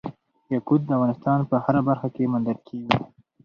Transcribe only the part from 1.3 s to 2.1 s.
په هره برخه